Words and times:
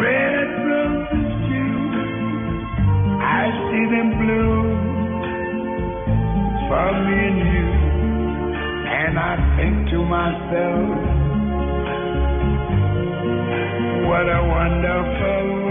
Red 0.00 0.48
roses 0.70 1.28
too. 1.46 1.76
I 3.20 3.44
see 3.68 3.84
them 3.94 4.08
bloom 4.20 4.66
for 6.68 6.88
me 7.04 7.16
and 7.28 7.38
you. 7.52 7.68
And 9.00 9.18
I 9.18 9.34
think 9.56 9.90
to 9.90 9.98
myself, 10.04 10.88
what 14.08 14.26
a 14.28 14.40
wonderful 14.56 15.63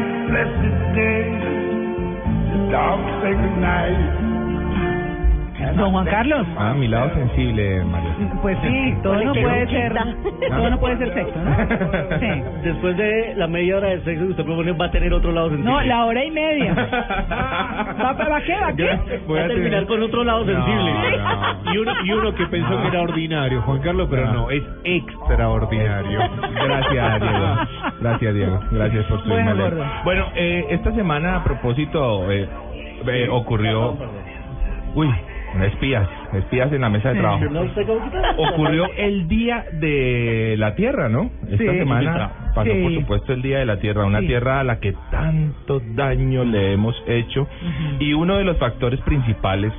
the 0.00 0.18
blessed 0.30 0.76
day, 0.94 1.22
the 2.52 2.70
dark 2.70 3.00
sacred 3.22 3.56
night. 3.58 4.33
Don 5.72 5.92
Juan 5.92 6.06
Carlos. 6.06 6.46
Ah, 6.58 6.74
mi 6.74 6.88
lado 6.88 7.12
sensible, 7.14 7.84
Mario. 7.84 8.10
Pues 8.42 8.58
sí, 8.62 8.94
todo 9.02 9.22
no 9.22 9.32
puede 9.32 9.66
ser, 9.68 9.92
todo 10.48 10.70
no 10.70 10.80
puede 10.80 10.98
ser 10.98 11.14
sexo, 11.14 11.38
¿no? 11.42 12.18
Sí. 12.18 12.42
Después 12.62 12.96
de 12.96 13.34
la 13.36 13.46
media 13.46 13.76
hora 13.78 13.88
de 13.88 14.00
sexo 14.02 14.24
que 14.24 14.30
usted 14.30 14.44
propone, 14.44 14.72
va 14.72 14.86
a 14.86 14.90
tener 14.90 15.12
otro 15.12 15.32
lado 15.32 15.48
sensible. 15.48 15.70
No, 15.70 15.80
la 15.82 16.04
hora 16.04 16.24
y 16.24 16.30
media. 16.30 16.74
¿Va, 16.74 18.12
va 18.12 18.40
qué? 18.40 18.54
¿Va 18.54 18.72
qué? 18.74 19.20
Voy 19.26 19.38
Va 19.38 19.44
a 19.44 19.48
terminar 19.48 19.86
con 19.86 20.02
otro 20.02 20.24
lado 20.24 20.44
sensible. 20.44 20.92
no. 20.92 21.54
Y 21.74 21.78
uno, 21.78 21.92
y 22.04 22.12
uno 22.12 22.34
que 22.34 22.46
pensó 22.46 22.80
que 22.82 22.88
era 22.88 23.02
ordinario, 23.02 23.62
Juan 23.62 23.80
Carlos, 23.80 24.06
pero 24.10 24.32
no, 24.32 24.50
es 24.50 24.62
extraordinario. 24.84 26.20
Gracias, 26.52 27.20
Diego. 27.20 27.56
Gracias, 28.00 28.34
Diego. 28.34 28.60
Gracias 28.70 29.04
por 29.06 29.22
su 29.22 29.28
Bueno. 29.28 29.54
Bueno, 30.04 30.26
eh, 30.34 30.66
esta 30.70 30.92
semana, 30.92 31.36
a 31.36 31.44
propósito, 31.44 32.30
eh, 32.30 32.48
eh, 33.06 33.28
ocurrió... 33.30 33.96
Uy, 34.94 35.08
espías, 35.62 36.08
espías 36.32 36.72
en 36.72 36.80
la 36.80 36.90
mesa 36.90 37.12
de 37.12 37.20
trabajo. 37.20 37.44
Ocurrió 38.36 38.86
el 38.96 39.28
Día 39.28 39.64
de 39.72 40.56
la 40.58 40.74
Tierra, 40.74 41.08
¿no? 41.08 41.30
Esta 41.42 41.56
Sí. 41.72 41.78
semana 41.78 42.30
pasó, 42.54 42.70
por 42.82 42.94
supuesto, 42.94 43.32
el 43.32 43.42
Día 43.42 43.58
de 43.58 43.66
la 43.66 43.78
Tierra, 43.78 44.04
una 44.04 44.20
Sí. 44.20 44.26
tierra 44.26 44.60
a 44.60 44.64
la 44.64 44.80
que 44.80 44.94
tanto 45.10 45.80
daño 45.94 46.44
le 46.44 46.72
hemos 46.72 46.94
hecho. 47.06 47.46
Y 48.00 48.12
uno 48.14 48.36
de 48.36 48.44
los 48.44 48.56
factores 48.58 49.00
principales 49.00 49.72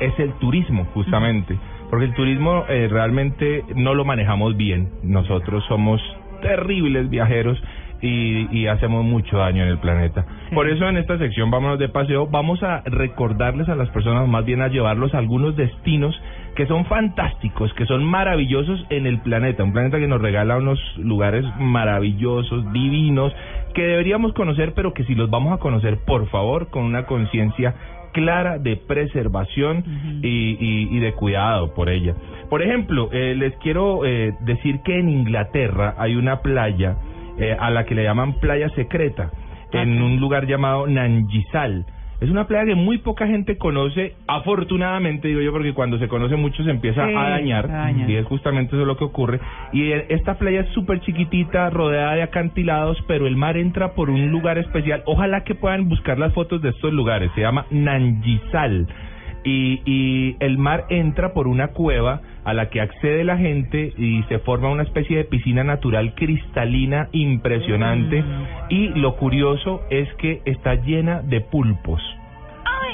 es 0.00 0.18
el 0.18 0.32
turismo, 0.34 0.84
justamente. 0.94 1.56
Porque 1.90 2.06
el 2.06 2.14
turismo 2.14 2.64
eh, 2.68 2.88
realmente 2.90 3.62
no 3.76 3.94
lo 3.94 4.04
manejamos 4.04 4.56
bien. 4.56 4.88
Nosotros 5.02 5.64
somos 5.68 6.00
terribles 6.42 7.08
viajeros 7.08 7.62
y, 8.02 8.48
y 8.56 8.66
hacemos 8.66 9.04
mucho 9.04 9.38
daño 9.38 9.62
en 9.62 9.68
el 9.68 9.78
planeta. 9.78 10.24
Por 10.54 10.68
eso 10.68 10.88
en 10.88 10.96
esta 10.96 11.18
sección 11.18 11.50
Vámonos 11.50 11.78
de 11.78 11.88
Paseo 11.88 12.26
vamos 12.26 12.62
a 12.62 12.82
recordarles 12.86 13.68
a 13.68 13.74
las 13.74 13.88
personas, 13.90 14.28
más 14.28 14.44
bien 14.44 14.60
a 14.62 14.68
llevarlos 14.68 15.14
a 15.14 15.18
algunos 15.18 15.56
destinos 15.56 16.14
que 16.54 16.66
son 16.66 16.86
fantásticos, 16.86 17.72
que 17.74 17.84
son 17.86 18.04
maravillosos 18.04 18.86
en 18.90 19.06
el 19.06 19.20
planeta. 19.20 19.62
Un 19.62 19.72
planeta 19.72 19.98
que 19.98 20.06
nos 20.08 20.20
regala 20.22 20.56
unos 20.56 20.78
lugares 20.98 21.44
maravillosos, 21.58 22.72
divinos, 22.72 23.32
que 23.74 23.82
deberíamos 23.82 24.32
conocer, 24.32 24.72
pero 24.74 24.94
que 24.94 25.04
si 25.04 25.14
los 25.14 25.28
vamos 25.28 25.52
a 25.52 25.58
conocer, 25.58 25.98
por 26.06 26.26
favor, 26.28 26.68
con 26.70 26.84
una 26.84 27.04
conciencia 27.04 27.74
clara 28.12 28.58
de 28.58 28.76
preservación 28.76 29.84
y, 30.22 30.56
y- 30.58 30.88
y 30.96 30.98
de 31.00 31.12
cuidado 31.12 31.74
por 31.74 31.90
ella. 31.90 32.14
Por 32.48 32.62
ejemplo, 32.62 33.10
eh, 33.12 33.34
les 33.36 33.54
quiero 33.58 34.06
eh, 34.06 34.32
decir 34.40 34.80
que 34.82 34.98
en 34.98 35.10
Inglaterra 35.10 35.94
hay 35.98 36.16
una 36.16 36.40
playa 36.40 36.96
eh, 37.38 37.56
a 37.58 37.70
la 37.70 37.84
que 37.84 37.94
le 37.94 38.02
llaman 38.04 38.34
playa 38.40 38.68
secreta, 38.70 39.30
en 39.72 40.00
un 40.00 40.18
lugar 40.20 40.46
llamado 40.46 40.86
Nanjisal. 40.86 41.84
Es 42.18 42.30
una 42.30 42.46
playa 42.46 42.64
que 42.64 42.74
muy 42.74 42.96
poca 42.96 43.26
gente 43.26 43.58
conoce, 43.58 44.14
afortunadamente 44.26 45.28
digo 45.28 45.42
yo, 45.42 45.52
porque 45.52 45.74
cuando 45.74 45.98
se 45.98 46.08
conoce 46.08 46.34
mucho 46.36 46.64
se 46.64 46.70
empieza 46.70 47.06
Sí, 47.06 47.12
a 47.14 47.28
dañar, 47.28 47.66
a 47.70 47.76
dañar. 47.76 48.08
y 48.08 48.16
es 48.16 48.24
justamente 48.24 48.74
eso 48.74 48.86
lo 48.86 48.96
que 48.96 49.04
ocurre. 49.04 49.38
Y 49.74 49.92
eh, 49.92 50.06
esta 50.08 50.38
playa 50.38 50.60
es 50.60 50.68
súper 50.70 51.00
chiquitita, 51.00 51.68
rodeada 51.68 52.14
de 52.14 52.22
acantilados, 52.22 52.96
pero 53.06 53.26
el 53.26 53.36
mar 53.36 53.58
entra 53.58 53.92
por 53.92 54.08
un 54.08 54.30
lugar 54.30 54.56
especial. 54.56 55.02
Ojalá 55.04 55.44
que 55.44 55.54
puedan 55.54 55.90
buscar 55.90 56.18
las 56.18 56.32
fotos 56.32 56.62
de 56.62 56.70
estos 56.70 56.90
lugares, 56.90 57.30
se 57.34 57.42
llama 57.42 57.66
Nanjisal. 57.70 58.86
Y, 59.46 59.80
y 59.86 60.36
el 60.40 60.58
mar 60.58 60.86
entra 60.90 61.32
por 61.32 61.46
una 61.46 61.68
cueva 61.68 62.20
a 62.44 62.52
la 62.52 62.68
que 62.68 62.80
accede 62.80 63.22
la 63.24 63.38
gente 63.38 63.92
y 63.96 64.22
se 64.24 64.40
forma 64.40 64.70
una 64.70 64.82
especie 64.82 65.16
de 65.16 65.24
piscina 65.24 65.62
natural 65.62 66.14
cristalina 66.14 67.08
impresionante. 67.12 68.24
Y 68.68 68.88
lo 68.88 69.16
curioso 69.16 69.82
es 69.88 70.12
que 70.14 70.42
está 70.44 70.74
llena 70.74 71.22
de 71.22 71.40
pulpos. 71.40 72.02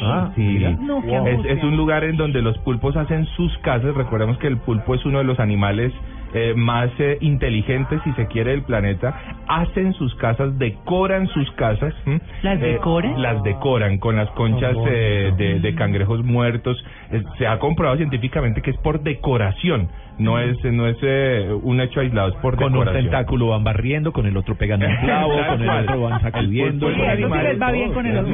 Ah, 0.04 0.30
Sí. 0.34 0.58
No, 0.80 0.98
es, 0.98 1.14
angustia. 1.14 1.52
es 1.52 1.62
un 1.62 1.76
lugar 1.76 2.04
en 2.04 2.16
donde 2.16 2.42
los 2.42 2.58
pulpos 2.58 2.96
hacen 2.96 3.26
sus 3.36 3.56
casas. 3.58 3.94
Recordemos 3.94 4.36
que 4.38 4.46
el 4.46 4.58
pulpo 4.58 4.94
es 4.94 5.04
uno 5.04 5.18
de 5.18 5.24
los 5.24 5.38
animales 5.40 5.92
eh, 6.34 6.54
más 6.56 6.90
eh, 6.98 7.18
inteligentes, 7.20 8.00
si 8.04 8.12
se 8.12 8.26
quiere, 8.26 8.50
del 8.52 8.62
planeta. 8.62 9.14
Hacen 9.48 9.92
sus 9.94 10.14
casas, 10.16 10.58
decoran 10.58 11.26
sus 11.28 11.50
casas. 11.52 11.94
¿m? 12.06 12.20
¿Las 12.42 12.60
Eh, 12.62 12.66
decoran? 12.72 13.20
las 13.20 13.42
decoran 13.42 13.98
con 13.98 14.16
las 14.16 14.30
conchas 14.30 14.76
eh, 14.86 15.32
de, 15.36 15.60
de 15.60 15.74
cangrejos 15.74 16.24
muertos. 16.24 16.82
Eh, 17.10 17.22
se 17.38 17.46
ha 17.46 17.58
comprobado 17.58 17.96
científicamente 17.98 18.62
que 18.62 18.70
es 18.70 18.76
por 18.78 19.00
decoración. 19.02 19.88
No 20.18 20.38
es, 20.38 20.62
no 20.64 20.86
es 20.86 20.96
eh, 21.02 21.48
un 21.62 21.80
hecho 21.80 22.00
aislado, 22.00 22.28
es 22.28 22.34
por 22.36 22.54
Con 22.56 22.66
un 22.66 22.72
decoración. 22.72 23.04
tentáculo 23.04 23.48
van 23.48 23.64
barriendo, 23.64 24.12
con 24.12 24.26
el 24.26 24.36
otro 24.36 24.54
pegando 24.56 24.86
un 24.86 24.94
clavo, 24.96 25.32
con 25.48 25.62
el 25.62 25.68
otro 25.70 26.00
van 26.02 26.20
sacudiendo. 26.20 26.88
El 26.88 26.94
Sí, 26.94 27.00
eso 27.00 27.10
sí 27.16 27.22
animal 27.22 27.44
les 27.44 27.60
va 27.62 27.72
bien 27.72 27.92
con 27.92 28.06
el 28.06 28.18
otro. 28.18 28.28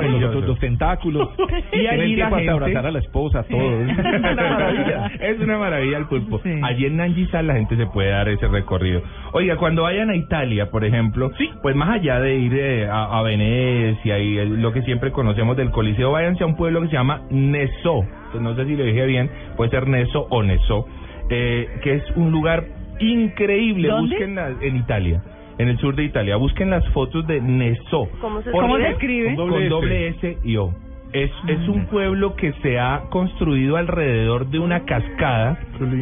con 0.00 0.12
los 0.12 0.24
otros 0.30 0.46
dos 0.46 0.58
tentáculos. 0.60 1.28
Y 1.72 1.86
allí 1.88 2.16
la 2.16 2.30
gente- 2.30 2.48
abrazar 2.50 2.86
a 2.86 2.90
la 2.92 2.98
esposa, 3.00 3.42
todo. 3.42 3.80
Es 3.84 3.98
una 3.98 4.30
maravilla, 4.50 5.06
es 5.20 5.40
una 5.40 5.58
maravilla 5.58 5.98
el 5.98 6.06
pulpo. 6.06 6.40
Sí. 6.44 6.50
Allí 6.62 6.86
en 6.86 6.96
La 7.42 7.54
gente 7.54 7.76
se 7.76 7.86
puede 7.86 8.10
dar 8.10 8.28
ese 8.28 8.46
recorrido. 8.48 9.02
Oiga, 9.32 9.56
cuando 9.56 9.82
vayan 9.82 10.10
a 10.10 10.16
Italia, 10.16 10.70
por 10.70 10.84
ejemplo, 10.84 11.30
pues 11.62 11.74
más 11.76 11.90
allá 11.90 12.20
de 12.20 12.36
ir 12.36 12.54
eh, 12.54 12.86
a, 12.88 13.18
a 13.18 13.22
Venecia 13.22 14.18
y 14.18 14.38
el- 14.38 14.62
lo 14.62 14.72
que 14.72 14.82
siempre 14.82 15.10
conocemos 15.12 15.56
del 15.56 15.70
Coliseo, 15.70 16.12
váyanse 16.12 16.44
a 16.44 16.46
un 16.46 16.56
pueblo 16.56 16.80
que 16.82 16.88
se 16.88 16.94
llama 16.94 17.22
Neso. 17.30 18.04
Pues 18.32 18.42
no 18.42 18.54
sé 18.54 18.64
si 18.66 18.76
lo 18.76 18.84
dije 18.84 19.06
bien, 19.06 19.30
puede 19.56 19.70
ser 19.70 19.86
Neso 19.88 20.26
o 20.30 20.42
Neso, 20.42 20.86
eh, 21.30 21.68
que 21.82 21.94
es 21.94 22.02
un 22.16 22.30
lugar 22.32 22.64
increíble. 23.00 23.88
¿Dónde? 23.88 24.16
Busquen 24.16 24.38
en 24.60 24.76
Italia. 24.76 25.22
En 25.58 25.68
el 25.68 25.78
sur 25.78 25.94
de 25.94 26.02
Italia, 26.04 26.34
busquen 26.36 26.70
las 26.70 26.86
fotos 26.88 27.26
de 27.28 27.40
Neso. 27.40 28.08
¿Cómo 28.20 28.42
se 28.42 28.50
¿Cómo 28.50 28.76
se 28.76 28.88
escribe? 28.88 29.28
escribe? 29.32 29.36
Con 29.36 29.68
doble 29.68 30.08
S 30.08 30.38
y 30.42 30.56
O. 30.56 30.74
Es, 31.14 31.30
es 31.46 31.68
un 31.68 31.86
pueblo 31.86 32.34
que 32.34 32.52
se 32.54 32.78
ha 32.80 33.04
construido 33.08 33.76
alrededor 33.76 34.48
de 34.48 34.58
una 34.58 34.84
cascada. 34.84 35.56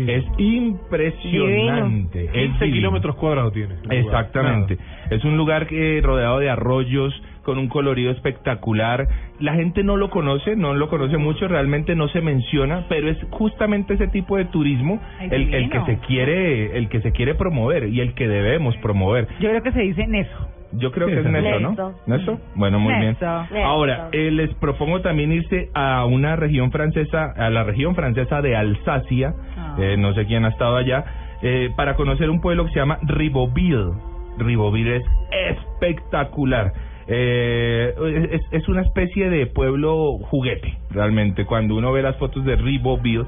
Es 0.06 0.24
impresionante. 0.38 2.24
Es 2.24 2.30
15 2.30 2.64
divino. 2.64 2.74
kilómetros 2.74 3.16
cuadrados 3.16 3.52
tiene. 3.52 3.74
Exactamente. 3.90 4.78
Es 5.10 5.22
un 5.24 5.36
lugar 5.36 5.66
que 5.66 6.00
rodeado 6.02 6.38
de 6.38 6.48
arroyos, 6.48 7.12
con 7.42 7.58
un 7.58 7.68
colorido 7.68 8.10
espectacular. 8.10 9.06
La 9.38 9.54
gente 9.54 9.82
no 9.82 9.98
lo 9.98 10.08
conoce, 10.08 10.56
no 10.56 10.74
lo 10.74 10.88
conoce 10.88 11.18
mucho, 11.18 11.46
realmente 11.46 11.94
no 11.94 12.08
se 12.08 12.22
menciona, 12.22 12.86
pero 12.88 13.10
es 13.10 13.18
justamente 13.30 13.94
ese 13.94 14.08
tipo 14.08 14.38
de 14.38 14.46
turismo 14.46 14.98
Ay, 15.18 15.28
el, 15.30 15.54
el 15.54 15.70
que 15.70 15.84
se 15.84 15.98
quiere, 15.98 16.78
el 16.78 16.88
que 16.88 17.02
se 17.02 17.12
quiere 17.12 17.34
promover 17.34 17.88
y 17.88 18.00
el 18.00 18.14
que 18.14 18.28
debemos 18.28 18.76
promover. 18.78 19.28
Yo 19.40 19.50
creo 19.50 19.62
que 19.62 19.72
se 19.72 19.80
dice 19.80 20.06
Neso. 20.06 20.48
Yo 20.72 20.90
creo 20.90 21.06
que 21.08 21.20
es 21.20 21.24
Neso. 21.26 21.60
¿no? 21.60 21.94
Neso. 22.06 22.40
Bueno, 22.54 22.78
muy 22.80 22.94
bien. 22.94 23.16
Ahora, 23.64 24.08
eh, 24.12 24.30
les 24.30 24.54
propongo 24.54 25.00
también 25.00 25.32
irse 25.32 25.70
a 25.74 26.04
una 26.06 26.36
región 26.36 26.70
francesa, 26.70 27.32
a 27.36 27.50
la 27.50 27.64
región 27.64 27.94
francesa 27.94 28.40
de 28.40 28.56
Alsacia. 28.56 29.34
Ah. 29.56 29.76
Eh, 29.78 29.96
no 29.98 30.14
sé 30.14 30.26
quién 30.26 30.44
ha 30.44 30.48
estado 30.48 30.76
allá. 30.76 31.04
eh, 31.44 31.70
para 31.76 31.96
conocer 31.96 32.30
un 32.30 32.40
pueblo 32.40 32.64
que 32.66 32.72
se 32.72 32.78
llama 32.78 32.98
Riboville. 33.02 33.92
Riboville 34.38 34.96
es 34.96 35.04
espectacular. 35.50 36.72
Eh, 37.08 37.94
es, 38.32 38.42
es 38.50 38.68
una 38.68 38.82
especie 38.82 39.28
de 39.30 39.46
pueblo 39.46 40.18
juguete, 40.18 40.76
realmente. 40.90 41.44
Cuando 41.44 41.74
uno 41.76 41.92
ve 41.92 42.02
las 42.02 42.16
fotos 42.16 42.44
de 42.44 42.56
Riboville, 42.56 43.24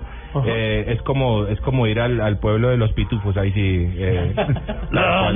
eh, 0.46 0.84
es 0.88 1.02
como 1.02 1.46
es 1.46 1.60
como 1.60 1.86
ir 1.86 2.00
al, 2.00 2.20
al 2.20 2.38
pueblo 2.38 2.70
de 2.70 2.76
los 2.76 2.92
pitufos, 2.92 3.36
ahí 3.36 3.52
sí. 3.52 3.88
Eh, 3.96 4.32
la-. 4.90 5.32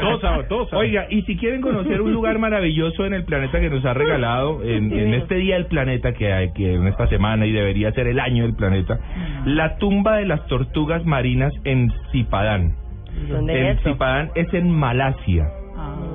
Todos 0.00 0.20
saben, 0.20 0.48
todos 0.48 0.70
saben. 0.70 0.86
Oiga, 0.88 1.06
y 1.10 1.22
si 1.22 1.36
quieren 1.36 1.60
conocer 1.60 2.00
un 2.00 2.12
lugar 2.12 2.38
maravilloso 2.38 3.06
en 3.06 3.14
el 3.14 3.24
planeta 3.24 3.60
que 3.60 3.70
nos 3.70 3.84
ha 3.84 3.94
regalado, 3.94 4.62
en, 4.64 4.92
en 4.92 5.14
este 5.14 5.36
día 5.36 5.54
del 5.54 5.66
planeta 5.66 6.12
que 6.12 6.32
hay, 6.32 6.52
que 6.52 6.74
en 6.74 6.86
esta 6.86 7.06
semana 7.08 7.46
y 7.46 7.52
debería 7.52 7.92
ser 7.92 8.06
el 8.06 8.20
año 8.20 8.44
del 8.44 8.54
planeta, 8.54 8.98
la 9.44 9.76
tumba 9.78 10.16
de 10.16 10.26
las 10.26 10.46
tortugas 10.46 11.04
marinas 11.04 11.52
en 11.64 11.92
Zipadán. 12.10 12.74
¿Dónde 13.28 13.58
En 13.58 13.66
es? 13.66 13.82
Zipadán 13.82 14.30
es 14.34 14.52
en 14.54 14.70
Malasia. 14.70 15.46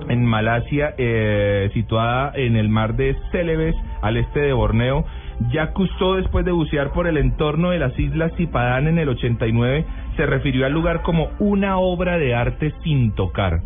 Ah. 0.08 0.14
En 0.14 0.26
Malasia, 0.26 0.94
eh, 0.98 1.70
situada 1.74 2.32
en 2.36 2.56
el 2.56 2.70
mar 2.70 2.96
de 2.96 3.16
Celebes, 3.32 3.76
al 4.02 4.18
este 4.18 4.40
de 4.40 4.54
Borneo. 4.54 5.06
Jacques 5.52 5.74
Cousteau, 5.76 6.16
después 6.16 6.46
de 6.46 6.52
bucear 6.52 6.92
por 6.92 7.08
el 7.08 7.18
entorno 7.18 7.70
de 7.70 7.80
las 7.80 7.98
islas 8.00 8.32
Zipadán 8.38 8.88
en 8.88 8.98
el 8.98 9.10
89, 9.10 9.86
se 10.16 10.26
refirió 10.26 10.66
al 10.66 10.74
lugar 10.74 11.04
como 11.04 11.30
una 11.40 11.78
obra 11.78 12.18
de 12.18 12.34
arte 12.34 12.74
sin 12.84 13.14
tocar. 13.14 13.62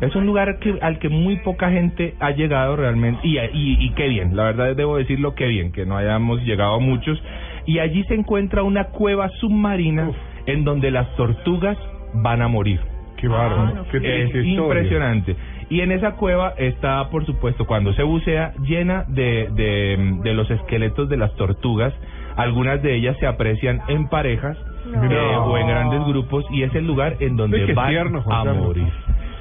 Es 0.00 0.14
un 0.14 0.26
lugar 0.26 0.58
que, 0.58 0.78
al 0.82 0.98
que 0.98 1.08
muy 1.08 1.36
poca 1.36 1.70
gente 1.70 2.14
ha 2.20 2.30
llegado 2.32 2.76
realmente, 2.76 3.20
y, 3.26 3.38
y, 3.38 3.76
y 3.80 3.90
qué 3.94 4.06
bien, 4.08 4.36
la 4.36 4.44
verdad 4.44 4.76
debo 4.76 4.98
decirlo, 4.98 5.34
qué 5.34 5.46
bien, 5.46 5.72
que 5.72 5.86
no 5.86 5.96
hayamos 5.96 6.42
llegado 6.42 6.74
a 6.74 6.78
muchos. 6.78 7.20
Y 7.66 7.78
allí 7.78 8.04
se 8.04 8.14
encuentra 8.14 8.62
una 8.62 8.84
cueva 8.84 9.28
submarina 9.40 10.10
en 10.46 10.64
donde 10.64 10.90
las 10.90 11.14
tortugas 11.16 11.78
van 12.12 12.42
a 12.42 12.48
morir. 12.48 12.80
Qué 13.16 13.28
bárbaro. 13.28 13.86
Qué 13.90 13.96
Es 13.96 14.02
triste 14.30 14.48
historia. 14.48 14.62
impresionante. 14.62 15.36
Y 15.70 15.80
en 15.80 15.92
esa 15.92 16.12
cueva 16.12 16.54
está, 16.56 17.08
por 17.10 17.24
supuesto, 17.26 17.66
cuando 17.66 17.92
se 17.94 18.02
bucea, 18.02 18.52
llena 18.62 19.04
de, 19.08 19.48
de, 19.54 20.18
de 20.22 20.34
los 20.34 20.50
esqueletos 20.50 21.08
de 21.08 21.16
las 21.16 21.34
tortugas. 21.36 21.92
Algunas 22.36 22.82
de 22.82 22.96
ellas 22.96 23.16
se 23.20 23.26
aprecian 23.26 23.80
en 23.88 24.08
parejas 24.08 24.56
eh, 24.86 25.36
o 25.38 25.56
en 25.56 25.68
grandes 25.68 26.04
grupos 26.06 26.44
y 26.50 26.64
es 26.64 26.74
el 26.74 26.86
lugar 26.86 27.16
en 27.20 27.36
donde 27.36 27.72
van 27.74 27.90
tierno, 27.90 28.20
a 28.26 28.44
Carlos. 28.44 28.56
morir. 28.66 28.88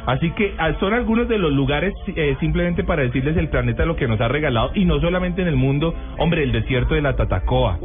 Así 0.06 0.31
que 0.31 0.54
ah, 0.58 0.74
son 0.80 0.94
algunos 0.94 1.28
de 1.30 1.38
los 1.38 1.52
lugares 1.54 1.94
eh, 2.08 2.36
simplemente 2.40 2.84
para 2.84 3.04
decirles 3.04 3.38
el 3.38 3.48
planeta 3.48 3.86
lo 3.86 3.96
que 3.96 4.08
nos 4.08 4.20
ha 4.20 4.28
regalado 4.28 4.72
y 4.75 4.86
no 4.86 5.00
solamente 5.00 5.42
en 5.42 5.48
el 5.48 5.56
mundo, 5.56 5.96
hombre, 6.18 6.44
el 6.44 6.52
desierto 6.52 6.94
de 6.94 7.02
la 7.02 7.16
Tatacoa, 7.16 7.80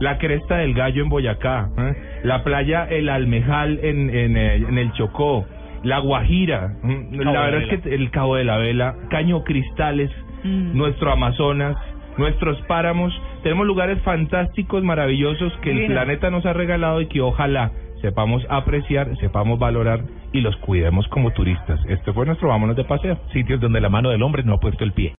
la 0.00 0.16
cresta 0.18 0.56
del 0.56 0.72
Gallo 0.74 1.02
en 1.02 1.08
Boyacá, 1.10 1.68
¿eh? 1.78 1.94
la 2.24 2.42
playa 2.42 2.84
El 2.88 3.08
Almejal 3.10 3.78
en, 3.82 4.08
en, 4.10 4.36
en 4.36 4.78
el 4.78 4.92
Chocó, 4.92 5.44
la 5.82 6.00
Guajira, 6.00 6.76
¿eh? 6.84 7.08
la 7.10 7.42
verdad 7.42 7.62
es 7.62 7.80
que 7.80 7.94
el 7.94 8.10
Cabo 8.10 8.36
de 8.36 8.44
la 8.44 8.56
Vela, 8.58 8.96
Caño 9.10 9.44
Cristales, 9.44 10.10
nuestro 10.44 11.12
Amazonas, 11.12 11.76
nuestros 12.16 12.60
páramos, 12.62 13.12
tenemos 13.42 13.66
lugares 13.66 14.00
fantásticos, 14.02 14.82
maravillosos 14.82 15.52
que 15.62 15.70
el 15.70 15.86
planeta 15.86 16.30
nos 16.30 16.44
ha 16.46 16.52
regalado 16.52 17.00
y 17.00 17.06
que 17.06 17.20
ojalá 17.20 17.70
sepamos 18.00 18.44
apreciar, 18.48 19.16
sepamos 19.18 19.58
valorar 19.58 20.00
y 20.32 20.40
los 20.40 20.56
cuidemos 20.58 21.06
como 21.08 21.30
turistas. 21.32 21.80
Este 21.88 22.12
fue 22.12 22.26
nuestro 22.26 22.48
Vámonos 22.48 22.76
de 22.76 22.84
Paseo. 22.84 23.18
Sitios 23.32 23.60
donde 23.60 23.80
la 23.80 23.88
mano 23.88 24.10
del 24.10 24.22
hombre 24.22 24.42
no 24.42 24.54
ha 24.54 24.60
puesto 24.60 24.84
el 24.84 24.92
pie. 24.92 25.14